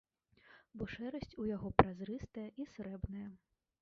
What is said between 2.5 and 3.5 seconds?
і срэбная.